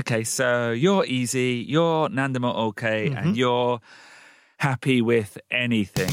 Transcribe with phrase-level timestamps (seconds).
[0.00, 3.34] Okay, so you're easy, you're Nandama okay, and mm-hmm.
[3.34, 3.80] you're
[4.56, 6.10] happy with anything.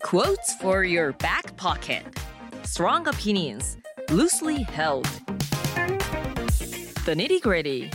[0.00, 2.02] Quotes for your back pocket.
[2.64, 3.76] Strong opinions
[4.10, 5.04] Loosely held.
[7.04, 7.90] The nitty gritty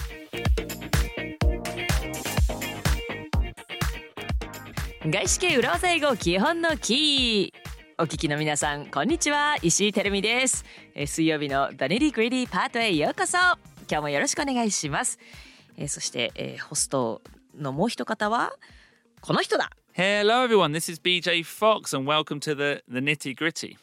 [5.06, 10.64] 外資系裏技英語基本のキーお聞きの皆さんこんにちは石井てるみです
[10.96, 13.58] えー水曜日の The Nitty Gritty パートへようこそ今
[13.90, 15.20] 日もよろしくお願いします
[15.78, 17.22] えーそして、えーホスト
[17.54, 18.54] のもう一方は
[19.20, 20.72] この人だ Hello, everyone.
[20.72, 23.78] This is BJ Fox, and welcome to the, the Nitty Gritty,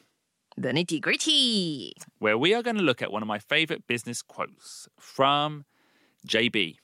[0.57, 4.23] The Nitty Gritty where we are going to look at one of my favorite business
[4.23, 5.67] quotes from
[6.27, 6.77] JB.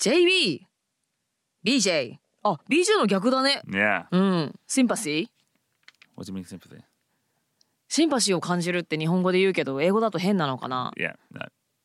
[0.00, 0.60] JB
[1.66, 4.05] BJ あ BJ の逆だね Yeah.
[4.11, 5.27] うんシンパシー
[6.15, 6.81] What do you mean, sympathy?
[7.89, 11.41] シンパシーを感じるって日本語で言うけど英語だと変なのかな Yeah, no.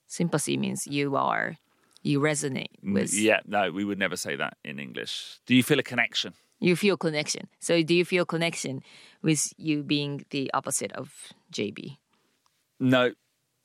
[0.08, 1.54] Sympathy means you are
[2.02, 5.38] you resonate with Yeah, no, we would never say that in English.
[5.46, 6.32] Do you feel a connection?
[6.60, 8.82] you feel connection so do you feel connection
[9.20, 11.10] with you being the opposite of
[11.52, 11.96] JB
[12.78, 13.10] No.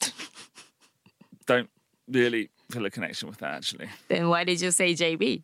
[1.46, 1.70] Don't
[2.08, 3.88] really feel a connection with that, actually.
[4.10, 5.44] then why did you say JB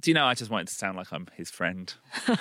[0.00, 1.92] Do you know, I just wanted to sound like I'm his friend.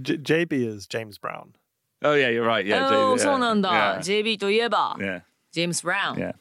[0.00, 1.54] J- JB is James Brown.
[2.02, 2.66] Oh, yeah, you're right.
[2.66, 5.22] Yeah, oh JB, そうなんだ Yeah, JB といえば yeah,
[5.52, 6.34] ジェームス・ブラウン yeah.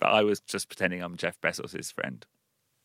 [0.00, 2.26] But I was just pretending I'm Jeff Bezos' friend.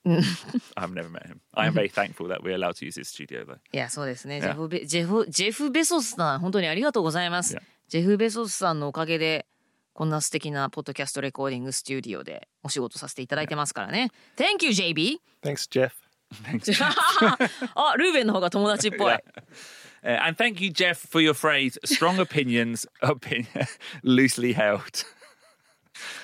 [0.78, 1.42] I've never met him.
[1.54, 3.58] I am very thankful that we're allowed to use his studio, though.
[3.74, 4.42] いやそうですね、 Yeah.
[4.42, 7.62] ジェフベジェフジェフ・ベソスさん本当にありがとうございます、 Yeah.
[7.90, 9.46] ジェフ・ベソスさんのおかげで
[9.96, 15.94] こんな素敵なポッドキャストレコーディングスタジオでお仕事させていただいてますからね Thank you JB Thanks, Jeff.
[17.76, 19.20] あルーベンの方が友達っぽい Yeah.
[20.04, 23.46] Uh, and thank you, Jeff, for your phrase strong opinions, opinion,
[24.04, 25.06] loosely held.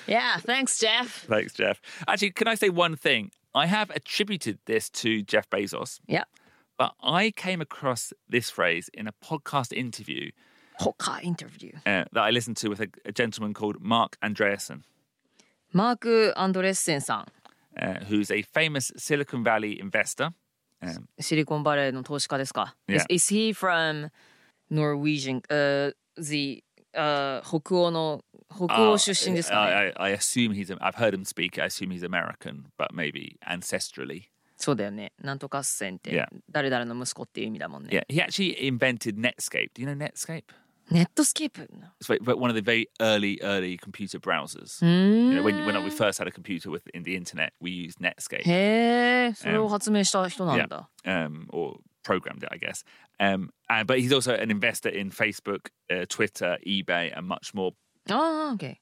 [0.08, 1.80] Yeah thanks Jeff Thanks, Jeff.
[2.08, 3.30] Actually, can I say one thing?
[3.54, 6.26] I have attributed this to Jeff Bezos, いや
[6.78, 10.30] but I came across this phrase in a podcast interview
[10.79, 14.83] Hoka interview uh, that I listened to with a, a gentleman called Mark Andreessen.
[15.71, 17.27] Mark Andreessen さん。
[17.75, 20.31] Uh, who's a famous Silicon Valley investor.
[20.81, 22.97] Um, Silicon Valley の投資家ですか yeah.
[22.97, 24.11] is, is he from
[24.69, 26.63] Norwegian, uh, the
[26.93, 28.23] uh, 北欧の
[28.53, 32.93] 北欧出身ですか、ね uh, ah, I, I assume he's, I've heard him speak, I assume he's American, but
[32.93, 34.29] maybe ancestrally.
[34.57, 35.11] そうだよね。
[35.21, 37.89] なんとか線って誰々の息子っていう意味だもんね。
[37.91, 38.05] Yeah.
[38.07, 39.71] He actually invented Netscape.
[39.73, 40.43] Do you know Netscape?
[40.90, 41.68] ネットスケープ
[42.00, 44.82] It's like one of the very early, early computer browsers.
[44.84, 47.70] うーん You know, when, when we first had a computer with in the internet, we
[47.70, 52.84] used Netscape へえそれを発明した人なんだ、 um, or programmed it, I guess.
[53.20, 57.72] Um, and, but he's also an investor in Facebook, uh, Twitter, eBay, and much more.
[58.10, 58.80] ああ OK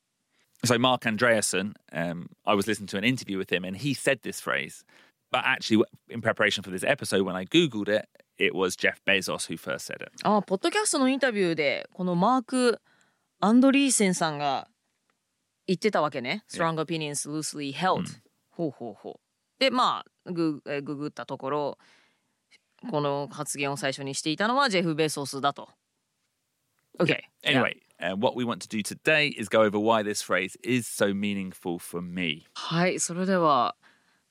[0.65, 4.21] So Mark Andreessen, um, I was listening to an interview with him, and he said
[4.23, 4.85] this phrase.
[5.31, 8.07] But actually, in preparation for this episode, when I googled it,
[8.42, 10.12] it was Jeff Bezos who first said it.
[10.24, 12.82] ああポッドキャストのインタビューでこのマーク・
[13.40, 14.68] アンドリーセンさんが
[15.68, 18.06] 言ってたわけね Strong opinions loosely held、
[18.50, 21.78] ほうほうほうでまあグえーググったところ
[22.90, 25.70] この発言を最初にしていたのはジェフ・ベソスだと
[27.00, 30.58] OK Anyway, uh, what we want to do today is go over why this phrase
[30.64, 32.48] is so meaningful for me.
[32.56, 33.76] はいそれでは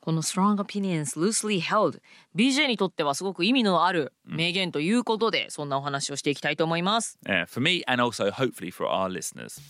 [0.01, 2.01] この Strong opinions loosely held
[2.35, 9.61] BJ にとってはすごく意味のある名言ということで、そんなお話をしていきたいと思います Uh, for me, and also hopefully for our listeners.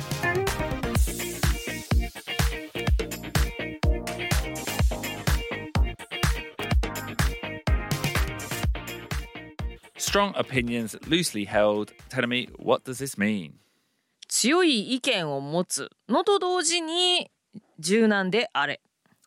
[9.96, 11.92] Strong opinions, loosely held.
[12.08, 13.54] Tell me, what does this mean?
[14.28, 17.32] 強い意見を持つのと同時に
[17.80, 18.80] 柔軟であれ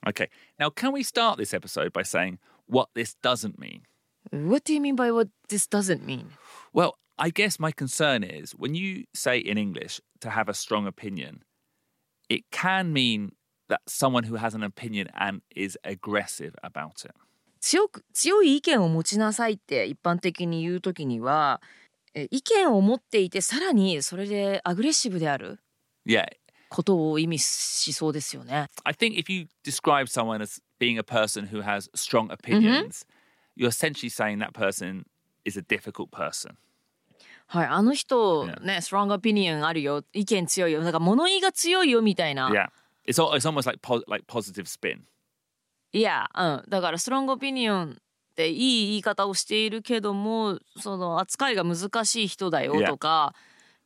[0.06, 3.82] Okay, now can we start this episode by saying what this doesn't mean?
[4.30, 6.30] What do you mean by what this doesn't mean?
[6.72, 10.86] Well, I guess my concern is when you say in English to have a strong
[10.86, 11.42] opinion,
[12.28, 13.32] it can mean
[13.68, 17.14] that someone who has an opinion and is aggressive about it.
[17.60, 21.60] 強く強い意見を持ちなさいって一般的に言うときには
[22.14, 25.58] え意見を持っていてさらにそれでアグレッシブである
[26.06, 26.26] Yeah,
[26.73, 28.67] ことを意味しそうですよね。
[28.83, 33.05] I think if you describe someone as being a person who has strong opinions,
[33.55, 35.05] you're essentially saying that person
[35.45, 36.55] is a difficult person.
[37.45, 38.59] はい、あの人 Yeah.
[38.61, 42.49] ね、ストロングオピニオンあるよ、意見強いよ、なんか物言いが強いよみたいな。
[42.49, 42.69] Yeah,
[43.05, 45.01] it's it's almost like po- like positive spin.
[45.91, 53.35] いや、うん、だからストロングオピニオンっていい言い方をしているけどもその扱いが難しい人だよとか、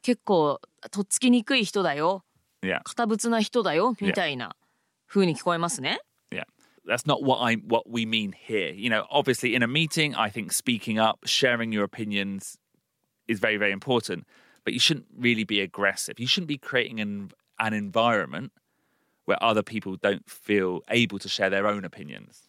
[0.02, 2.24] 結構とっつきにくい人だよ
[2.62, 2.82] Yeah.
[2.84, 4.56] 堅物な人だよみたいな
[5.08, 6.00] 風に聞こえますね。
[6.32, 6.44] Yeah.
[6.88, 8.74] That's not what I what we mean here.
[8.74, 12.58] You know, obviously in a meeting, I think speaking up, sharing your opinions
[13.28, 14.26] is very, very important.
[14.64, 16.20] But you shouldn't really be aggressive.
[16.20, 18.52] You shouldn't be creating an an environment
[19.26, 22.48] where other people don't feel able to share their own opinions.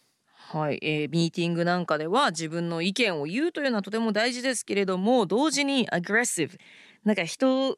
[0.51, 6.57] はい、えーミーティングなんかでは自分の意見を言うというのはとても大事ですけれども同時にアグレッシブ
[7.03, 7.75] なんか人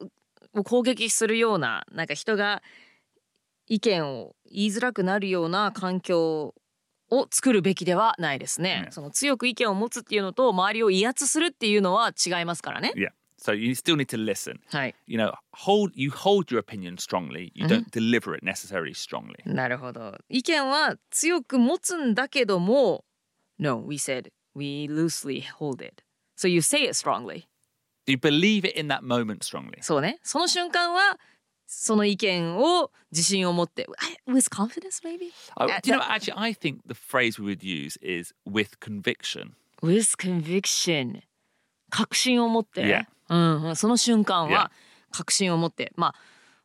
[0.54, 2.62] を攻撃するようななんか人が
[3.66, 6.54] 意見を言いづらくなるような環境
[7.10, 8.84] を作るべきではないですね。
[8.86, 12.92] うんその強く意見を持つっていうのと周りを威圧するっていうのは違いますからね。
[12.96, 13.10] Yeah.
[13.38, 14.60] So you still need to listen.
[14.70, 14.94] はい。
[15.06, 17.50] You know, hold you hold your opinion strongly.
[17.54, 19.42] You don't deliver it necessarily strongly.
[19.44, 20.16] なるほど。
[20.28, 23.04] 意見は強く持つんだけども
[23.58, 26.02] No, we said we loosely hold it.
[26.36, 27.46] So you say it strongly.
[28.06, 29.82] You believe it in that moment strongly.
[29.82, 30.18] そうね。
[30.22, 31.18] その瞬間は
[31.66, 33.86] その意見を自信を持って。
[34.26, 35.30] With confidence maybe?
[35.56, 39.52] Yeah, do you know, actually, I think the phrase we would use is with conviction.
[39.82, 41.22] With conviction.
[41.90, 42.82] 確信を持って。
[42.82, 43.06] Yeah.
[43.28, 44.52] うんうん、その瞬間 Yeah.
[44.52, 44.72] は
[45.12, 45.92] 確信を持って。
[45.96, 46.14] まあ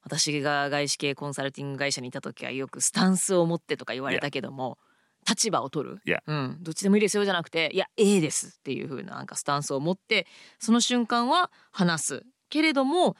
[0.03, 4.77] 私が外資系コンサルティング会社にいた時はよくスタンスを持ってとか言われたけども、
[5.27, 6.19] 立場を取る、Yeah.
[6.27, 10.25] うん、どっちでもいいですよじゃなくていや A ですっていう風ななんかスタンスを持って
[10.59, 13.15] その瞬間は話すけれども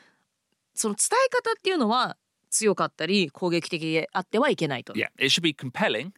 [0.73, 2.17] その伝え方っていうのは
[2.49, 4.93] 強かったり攻撃的であってはいけないと。
[4.93, 6.11] Yeah, it should be compelling.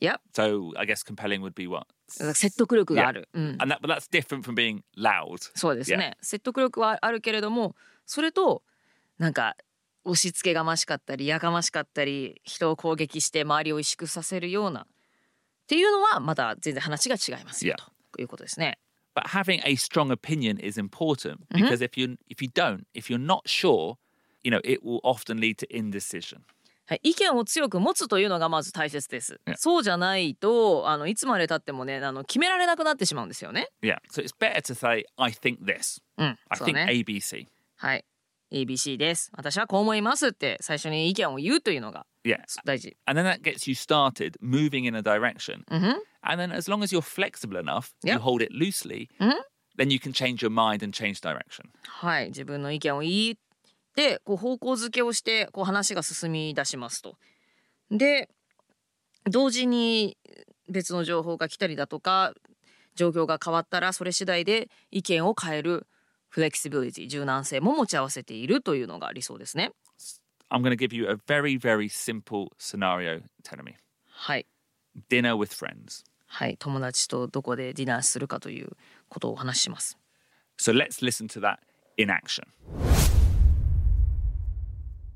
[0.00, 1.86] いや So I guess compelling would be what?
[2.08, 3.28] 説得力がある。
[3.32, 5.38] うん And that, but that's different from being loud.
[5.54, 7.76] そうですね、説得力はあるけれども
[8.06, 8.62] それと
[9.18, 9.56] なんか
[10.04, 14.86] 押し付けがましかったりやかましかったり人を攻撃して周りを萎縮させるような
[15.68, 18.16] っていうのはまた全然話が違いますよ Yeah.
[18.16, 18.78] ということですね。
[19.14, 23.42] But having a strong opinion is important because if you if you don't, if you're not
[23.46, 23.96] sure,
[24.42, 26.38] you know, it will often lead to indecision.
[26.86, 29.38] はい、意見を強く持つというのがまず大切です。
[29.46, 29.56] Yeah.
[29.58, 33.68] そうじゃないとあのいつまでたってもねあの決められなくなってしまうんですよね。
[33.82, 33.98] Yeah.
[34.10, 36.00] So it's better to say, I think this.
[36.16, 36.86] うん、I think ね。
[36.88, 37.46] ABC.
[37.76, 38.04] はい。
[38.52, 39.30] ABC です。
[39.36, 42.38] 私はこう思いますって最初に意見を言うというのが Yeah.
[42.64, 42.96] 大事。
[43.06, 45.64] And then that gets you started moving in a direction.
[45.70, 45.96] Mhm.
[46.22, 48.12] And then as long as you're flexible enough, Yep.
[48.14, 49.08] you hold it loosely,
[49.76, 51.70] then you can change your mind and change direction.
[51.84, 53.36] はい、自分の意見を言っ
[53.94, 57.16] てこう方向づけをしてこう話が進み出しますと。
[57.90, 58.28] で
[59.24, 60.16] 同時に
[60.68, 62.34] 別の情報が来たりだとか
[62.94, 65.86] 状況が変わったらそれ次第で意見を変える
[66.29, 69.71] フレキシビリティ柔軟性も持ち合わせているというのが理想ですね。
[70.49, 73.73] I'm going to give you a very, very simple scenario, Tenemy.
[74.07, 74.45] はい、
[75.09, 76.03] Dinner with friends.
[76.27, 78.69] はい、友達とどこでディナーするかという
[79.09, 79.97] ことをお話しします。
[80.59, 81.57] So let's listen to that
[81.97, 82.43] in action.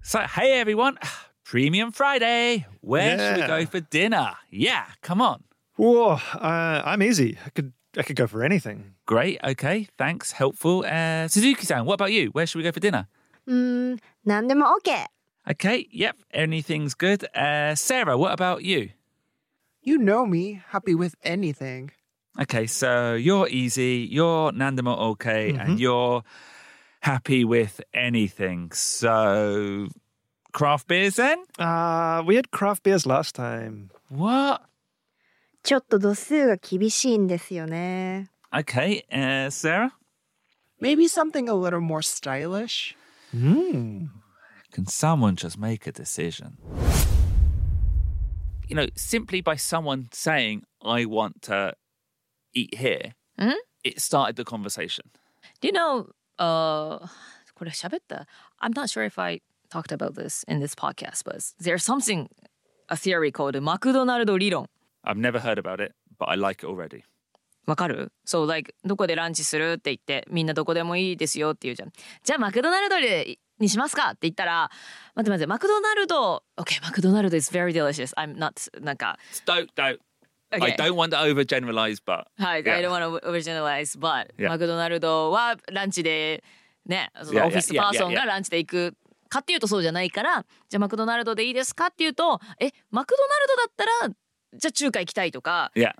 [0.03, 0.97] So, hey everyone,
[1.43, 2.65] Premium Friday.
[2.81, 3.47] Where should we Yeah.
[3.47, 4.35] go for dinner?
[4.51, 5.43] Yeah, come on.
[5.77, 7.37] Whoa, uh, I'm easy.
[7.45, 8.93] I could I could go for anything.
[9.05, 9.39] Great.
[9.43, 9.87] Okay.
[9.97, 10.31] Thanks.
[10.33, 10.85] Helpful.
[10.85, 12.29] Uh, Suzuki san, what about you?
[12.31, 13.07] Where should we go for dinner?
[13.47, 15.05] うーん、何でも OK。
[15.49, 15.87] Okay.
[15.91, 16.17] Yep.
[16.33, 17.25] Anything's good.
[17.33, 18.89] Uh, Sarah, what about you?
[19.81, 21.91] You know me, happy with anything.
[22.39, 22.67] Okay.
[22.67, 24.07] So you're easy.
[24.11, 25.55] You're Nandamo okay.
[25.57, 26.23] And you're
[27.01, 28.71] happy with anything.
[28.73, 29.87] So
[30.51, 31.37] craft beers then?
[31.57, 33.89] Uh, we had craft beers last time.
[34.09, 34.61] What?
[35.63, 38.29] ちょっと度数が厳しいんですよね。
[38.53, 39.03] Okay.
[39.11, 39.91] Uh, Sarah?
[40.81, 42.95] Maybe something a little more stylish.
[43.35, 44.07] Mm.
[44.71, 46.57] Can someone just make a decision?
[48.69, 51.73] You know, simply by someone saying, I want to
[52.53, 53.55] eat here, Mhm.
[53.83, 55.05] it started the conversation.
[55.61, 56.99] Do you know, uh,
[57.55, 58.27] これ喋った
[58.61, 62.29] I'm not sure if I talked about this in this podcast, but there's something,
[62.89, 64.69] a theory called マクドナルド理論。
[65.04, 67.02] I've never heard about it, but I like already.
[67.66, 68.12] わかる？
[68.24, 71.92] そう、like, どこでランチするって言って、みんなどこでもいいですよって言うじゃん。
[72.24, 72.96] じゃあ、マクドナルド
[73.60, 74.70] にしますかって言ったら、
[75.14, 78.12] 待って待って、マクドナルド、okay, マクドナルド is very delicious.
[78.14, 79.18] I'm not, なんか。
[79.48, 79.66] I
[80.76, 82.24] don't want to overgeneralize, but.
[82.36, 82.74] はい、yeah.
[82.74, 86.42] I don't want to overgeneralize, but、マクドナルドはランチで、
[86.84, 88.94] ね、オフィスパーソンがランチで行く。
[89.28, 94.14] かっていうとそうじゃないから、じゃあ、マクドナルドでいいですかっていうと、え、マクドナルドだったら、
[94.54, 95.94] じゃあ中華行きたいとか、yeah.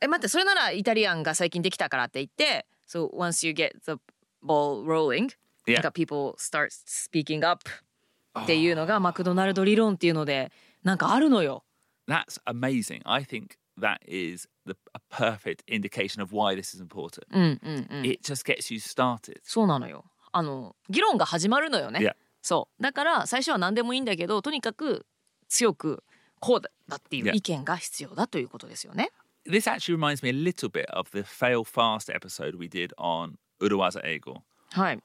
[0.00, 4.00] え、待って、それならイタリアンが最近できたからって言って、so once you get the
[4.44, 5.30] ball rolling,
[5.66, 5.74] Yeah.
[5.74, 7.68] なんか people start speaking up
[8.38, 10.52] っていうのがマクドナルド理論っていうので、
[10.84, 11.64] なんかあるのよ。
[12.08, 13.00] That's amazing.
[13.04, 17.26] I think that is the, a perfect indication of why this is important.
[17.30, 18.06] うんうんうん。
[18.06, 19.40] It just gets you started.
[19.42, 20.04] そうなのよ。
[20.30, 21.98] あの議論が始まるのよね。
[22.00, 22.14] Yeah.
[22.42, 25.04] そうだから最初は何でもいいんだけどとにかく
[25.48, 26.04] 強く
[26.39, 27.35] こうだっていう Yeah.
[27.35, 29.11] 意見が必要だということですよね。
[29.45, 33.35] This actually reminds me a little bit of the fail fast episode we did on
[33.59, 34.99] Uruwaza Ego, はい。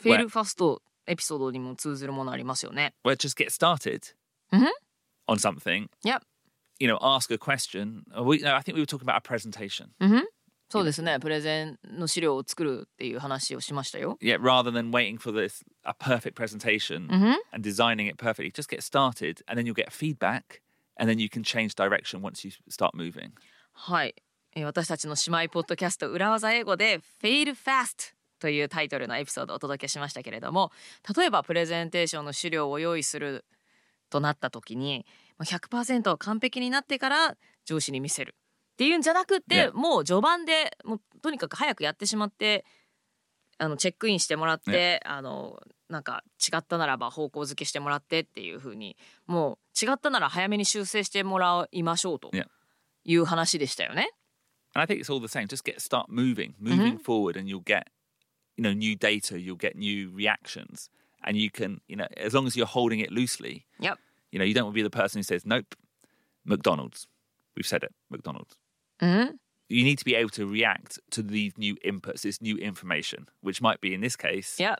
[0.00, 2.94] フェイルファストエピソードにも通ずるものありますよね。
[3.04, 4.14] where just get started
[4.52, 4.66] Mhm.
[5.26, 5.88] on something.
[6.04, 6.22] Yep.
[6.78, 8.04] You know, ask a question.
[8.16, 9.88] Uh, We, I think we were talking about a presentation.
[10.70, 11.18] そうですね。
[11.18, 14.18] プレゼンの資料を作るっていう話をしましたよ。
[14.20, 17.08] Yeah, rather than waiting for this a perfect presentation
[17.52, 20.60] and designing it perfectly, just get started, and then you'll get feedback,
[20.97, 23.31] And then you can change direction once you start moving.
[23.73, 24.15] はい。
[24.55, 30.71] えー私たちの姉妹ポッドキャスト裏技英語で Fail Fast というタイトルのエピソードをお届けしましたけれども
[31.15, 33.45] 例えばプレゼンテーションの資料を用意する
[34.11, 35.05] となった時に
[35.39, 37.35] まあ100%完璧になってから
[37.65, 38.35] 上司に見せる
[38.73, 42.63] っていうんじゃなくて.もう序盤でもうとにかく早くやってしまって
[43.57, 52.31] あのチェックインしてもらって、あのなんか違ったならば方向づけしてもらってっていう風にもう違ったなら早めに修正してもらいましょうと.
[53.05, 54.09] いう話でしたよね。
[54.75, 55.47] And I think it's all the same.
[55.47, 57.87] Just get start moving, moving forward, and you'll get,
[58.57, 59.37] you know, new data.
[59.39, 60.89] You'll get new reactions,
[61.23, 63.65] and you can, you know, as long as you're holding it loosely.
[63.79, 63.99] Yep.
[64.31, 65.75] You know, you don't want to be the person who says, "Nope,
[66.45, 67.07] McDonald's."
[67.55, 68.57] We've said it, McDonald's.
[68.99, 73.60] うん、You need to be able to react to these new inputs, this new information, which
[73.60, 74.78] might be in this case いや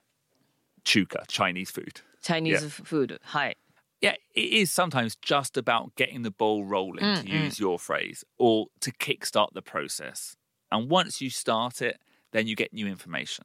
[0.85, 2.02] chuka, Chinese food.
[2.23, 3.57] チャイニーズフードはい。
[4.00, 8.67] Yeah, it is sometimes just about getting the ball rolling, to use your phrase, or
[8.81, 10.37] to kickstart the process.
[10.71, 11.99] And once you start it,
[12.33, 13.45] then you get new information.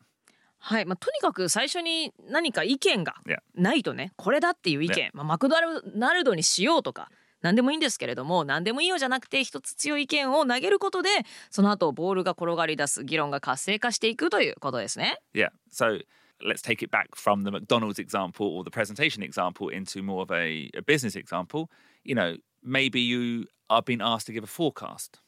[0.59, 3.39] はいまあ、とにかく最初に何か意見が Yeah.
[3.55, 5.09] ないとねこれだっていう意見、 Yeah.
[5.13, 5.57] まあ、マクド
[5.93, 7.09] ナルドにしようとか
[7.42, 11.08] 何でもいいんですけれども何でもいいよじゃなくて一つ強い意見を投げることで
[11.50, 15.18] その後ボールが転がり出す議論が活性化していくということですね。
[15.34, 15.50] Yeah.
[15.72, 16.00] So
[16.40, 20.30] let's take it back from the McDonald's example or the presentation example into more of
[20.32, 21.68] a, a business example.
[22.04, 25.20] You know, maybe you are being asked to give a forecast,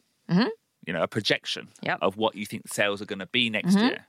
[0.86, 1.98] you know, a projection Yep.
[2.00, 4.02] of what you think sales are going to be next year.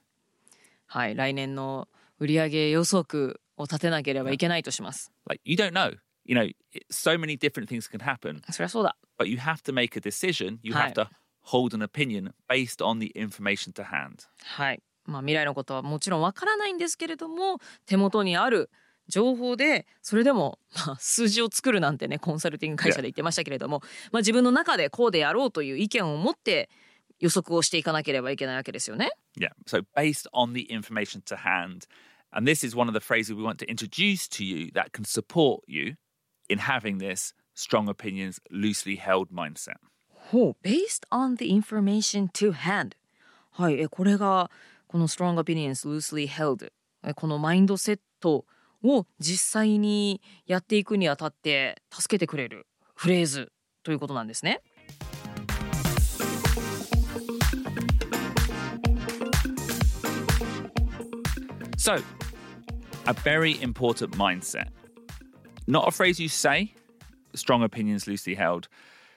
[0.87, 1.87] はい来年の
[2.19, 5.11] 売上予測を立てなければいけないとします。
[5.27, 5.97] Like, you don't know.
[6.31, 6.49] You know,
[6.89, 8.95] so many different things can happen, そりゃそうだ。
[9.19, 10.59] but you have to make a decision.
[10.63, 10.87] You Hi.
[10.87, 11.09] have to
[11.41, 14.29] hold an opinion based on the information to hand.
[14.41, 14.81] はい。
[15.05, 18.69] まあ未来のことはもちろんわからないんですけれども手元にある
[19.09, 20.57] 情報でそれでも、
[20.87, 23.81] まあ、数字を作るなんてねコンサルティング会社で言ってましたけれども、
[24.13, 26.69] まあ、自分の中でこうでやろうという意見を持って
[27.19, 29.11] 予測をしていかなければいけないわけですよね。
[29.37, 29.49] Yeah.
[29.67, 31.87] So based on the information to hand.
[32.33, 35.03] And this is one of the phrases we want to introduce to you that can
[35.03, 35.95] support you
[36.50, 39.76] in having this strong opinions, loosely held mindset.
[40.30, 42.96] ほう based on the information to hand
[43.52, 44.50] はいえこれが
[44.88, 46.72] この strong opinions loosely held
[47.04, 48.44] えこのマインドセット
[48.82, 54.62] を実際にやっていくにあたって助けてくれるフレーズということなんですね。
[61.78, 62.02] So,
[63.06, 64.66] a very important mindset.
[65.66, 66.74] Not a phrase you say,
[67.34, 68.68] strong opinions, loosely held.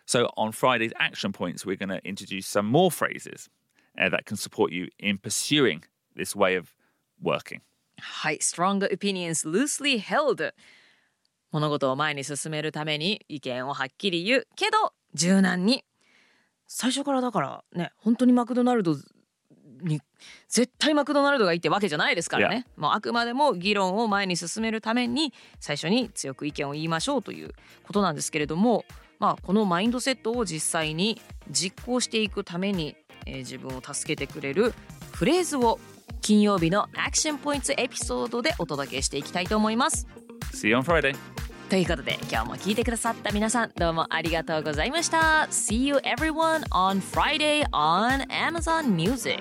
[0.05, 3.47] So, on Friday's action points, we're going to introduce some more phrases
[3.99, 5.83] uh, that can support you in pursuing
[6.15, 6.73] this way of
[7.21, 7.61] working.
[8.01, 10.53] はい、strong opinions loosely held
[11.51, 15.83] 物事を前に進めるために意見をはっきり言うけど柔軟に
[16.67, 18.95] 最初からだからね本当にマクドナルド
[19.82, 20.00] に
[20.48, 27.50] 絶対マクドナルドがいいってわけじゃないですからね、もうあくまでも議論を前に進めるために最初に強く意見を言いましょうという
[27.82, 28.84] ことなんですけれども
[29.18, 34.74] まあこのマインドセットを実際に実行していくために、えー自分を助けてくれる
[35.12, 35.78] フレーズを
[36.20, 40.06] 金曜日のアクションポイントエピソードでお届けしていきたいと思います。
[40.52, 41.33] See you on Friday.
[41.70, 45.48] ということで今日も聞いてくださった皆さんどうもありがとうございました。
[45.50, 49.38] See you everyone on Friday on Amazon Music.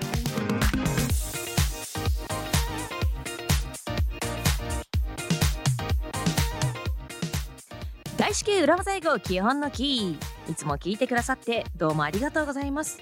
[8.16, 12.98] 大至急裏技英語基本のキーいつも聞いてくださってどうもありがとうございます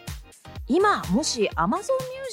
[0.67, 1.83] 今もし Amazon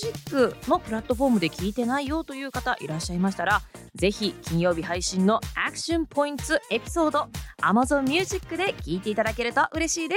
[0.01, 3.61] Music のプラットフォームで聞いてないよという方いらっしゃいましたら
[3.99, 7.27] ぜひ金曜日配信のアクションポイントエピソード
[7.61, 10.15] Amazon Music で聞いていただけると嬉しいで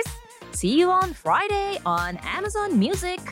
[0.52, 3.31] す See you on Friday on Amazon Music